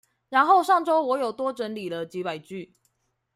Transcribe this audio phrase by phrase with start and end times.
[0.29, 2.73] 然後上週我有多整理了幾百句